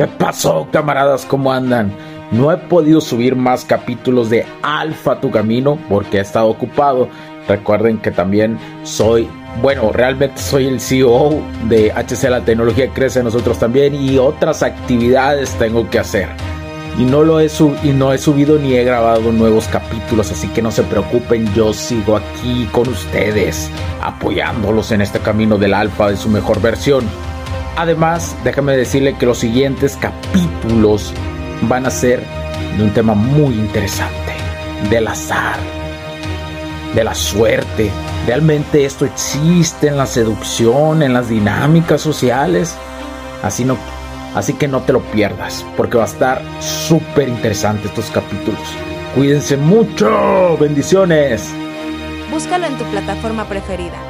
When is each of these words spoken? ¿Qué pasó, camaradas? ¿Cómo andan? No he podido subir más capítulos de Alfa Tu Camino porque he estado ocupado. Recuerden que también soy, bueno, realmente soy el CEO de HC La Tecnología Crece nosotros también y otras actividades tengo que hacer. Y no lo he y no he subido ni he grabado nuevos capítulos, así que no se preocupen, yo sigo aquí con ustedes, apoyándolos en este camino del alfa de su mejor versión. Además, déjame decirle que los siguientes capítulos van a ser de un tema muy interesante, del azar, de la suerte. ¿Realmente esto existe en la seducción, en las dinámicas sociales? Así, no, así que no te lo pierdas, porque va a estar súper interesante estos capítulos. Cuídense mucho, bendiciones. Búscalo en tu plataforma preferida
¿Qué 0.00 0.06
pasó, 0.06 0.66
camaradas? 0.72 1.26
¿Cómo 1.26 1.52
andan? 1.52 1.94
No 2.32 2.50
he 2.50 2.56
podido 2.56 3.02
subir 3.02 3.36
más 3.36 3.66
capítulos 3.66 4.30
de 4.30 4.46
Alfa 4.62 5.20
Tu 5.20 5.30
Camino 5.30 5.78
porque 5.90 6.16
he 6.16 6.20
estado 6.22 6.48
ocupado. 6.48 7.10
Recuerden 7.46 7.98
que 7.98 8.10
también 8.10 8.58
soy, 8.82 9.28
bueno, 9.60 9.92
realmente 9.92 10.40
soy 10.40 10.68
el 10.68 10.80
CEO 10.80 11.42
de 11.68 11.92
HC 11.92 12.30
La 12.30 12.40
Tecnología 12.40 12.88
Crece 12.94 13.22
nosotros 13.22 13.58
también 13.58 13.94
y 13.94 14.16
otras 14.16 14.62
actividades 14.62 15.50
tengo 15.58 15.90
que 15.90 15.98
hacer. 15.98 16.30
Y 16.98 17.04
no 17.04 17.22
lo 17.22 17.38
he 17.38 17.50
y 17.82 17.88
no 17.90 18.14
he 18.14 18.16
subido 18.16 18.58
ni 18.58 18.76
he 18.76 18.84
grabado 18.84 19.30
nuevos 19.32 19.68
capítulos, 19.68 20.32
así 20.32 20.48
que 20.48 20.62
no 20.62 20.70
se 20.70 20.82
preocupen, 20.82 21.52
yo 21.52 21.74
sigo 21.74 22.16
aquí 22.16 22.66
con 22.72 22.88
ustedes, 22.88 23.70
apoyándolos 24.00 24.92
en 24.92 25.02
este 25.02 25.18
camino 25.18 25.58
del 25.58 25.74
alfa 25.74 26.08
de 26.08 26.16
su 26.16 26.30
mejor 26.30 26.62
versión. 26.62 27.04
Además, 27.76 28.36
déjame 28.44 28.76
decirle 28.76 29.16
que 29.16 29.26
los 29.26 29.38
siguientes 29.38 29.96
capítulos 29.96 31.12
van 31.62 31.86
a 31.86 31.90
ser 31.90 32.22
de 32.76 32.84
un 32.84 32.90
tema 32.90 33.14
muy 33.14 33.54
interesante, 33.54 34.32
del 34.90 35.08
azar, 35.08 35.56
de 36.94 37.04
la 37.04 37.14
suerte. 37.14 37.90
¿Realmente 38.26 38.84
esto 38.84 39.04
existe 39.04 39.88
en 39.88 39.96
la 39.96 40.06
seducción, 40.06 41.02
en 41.02 41.14
las 41.14 41.28
dinámicas 41.28 42.00
sociales? 42.00 42.76
Así, 43.42 43.64
no, 43.64 43.78
así 44.34 44.52
que 44.54 44.68
no 44.68 44.80
te 44.82 44.92
lo 44.92 45.00
pierdas, 45.00 45.64
porque 45.76 45.96
va 45.96 46.04
a 46.04 46.06
estar 46.06 46.42
súper 46.60 47.28
interesante 47.28 47.88
estos 47.88 48.10
capítulos. 48.10 48.60
Cuídense 49.14 49.56
mucho, 49.56 50.56
bendiciones. 50.58 51.48
Búscalo 52.30 52.66
en 52.66 52.76
tu 52.76 52.84
plataforma 52.84 53.44
preferida 53.46 54.09